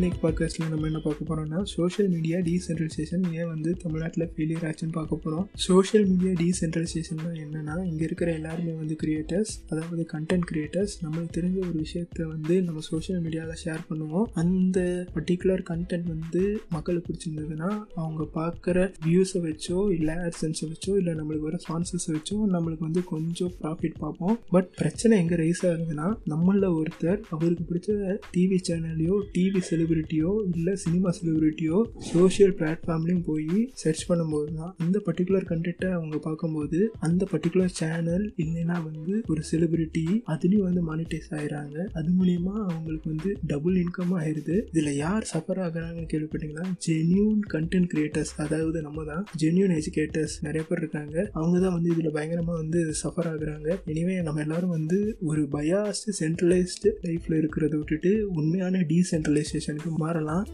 [0.00, 5.16] இன்னைக்கு பாட்காஸ்ட்டில் நம்ம என்ன பார்க்க போகிறோம்னா சோஷியல் மீடியா டீசென்ட்ரலைசேஷன் ஏன் வந்து தமிழ்நாட்டில் ஃபெயிலியர் ஆச்சுன்னு பார்க்க
[5.16, 11.58] போகிறோம் சோஷியல் மீடியா டீசென்ட்ரலைசேஷன்னா என்னென்னா இங்கே இருக்கிற எல்லாருமே வந்து கிரியேட்டர்ஸ் அதாவது கண்டென்ட் கிரியேட்டர்ஸ் நம்மளுக்கு தெரிஞ்ச
[11.58, 14.24] ஒரு விஷயத்த வந்து நம்ம சோஷியல் மீடியாவில் ஷேர் பண்ணுவோம்.
[14.32, 21.48] அந்த பர்டிகுலர் கண்டென்ட் வந்து மக்களுக்கு பிடிச்சிருந்ததுன்னா அவங்க பார்க்குற வியூஸை வச்சோ இல்லை ஆட்சன்ஸை வச்சோ இல்லை நம்மளுக்கு
[21.48, 24.38] வர ஸ்பான்சர்ஸை வச்சோ நம்மளுக்கு வந்து கொஞ்சம் ப்ராஃபிட் பார்ப்போம்.
[24.50, 31.10] பட் பிரச்சனை எங்கே ரைஸ் ஆகுதுன்னா நம்மளில் ஒருத்தர் அவருக்கு பிடிச்ச டிவி சேனல்லையோ டிவி செலிபிரிட்டியோ இல்லை சினிமா
[31.16, 31.76] செலிபிரிட்டியோ
[32.10, 38.76] சோஷியல் பிளாட்ஃபார்ம்லேயும் போய் சர்ச் பண்ணும்போது தான் அந்த பர்டிகுலர் கண்டென்ட்டை அவங்க பார்க்கும்போது அந்த பர்டிகுலர் சேனல் இல்லைன்னா
[38.88, 44.92] வந்து ஒரு செலிபிரிட்டி அதுலேயும் வந்து மானிட்டைஸ் ஆயிடுறாங்க அது மூலியமா அவங்களுக்கு வந்து டபுள் இன்கம் ஆயிடுது இதில்
[45.04, 51.16] யார் சஃபர் ஆகுறாங்கன்னு கேள்விப்பட்டீங்கன்னா ஜென்யூன் கண்டென்ட் கிரியேட்டர்ஸ் அதாவது நம்ம தான் ஜென்யூன் எஜுகேட்டர்ஸ் நிறைய பேர் இருக்காங்க.
[51.38, 53.68] அவங்க தான் வந்து இதில் பயங்கரமாக வந்து சஃபர் ஆகுறாங்க.
[53.92, 55.00] எனிவே நம்ம எல்லாரும் வந்து
[55.30, 60.45] ஒரு பயாஸ்டு சென்ட்ரலைஸ்டு லைஃப்பில் இருக்கிறத விட்டுட்டு உண்மையான டீசென்ட்ரலைசேஷன் டீசென்ட்ரலைசேஷனுக்கு மாறலாம்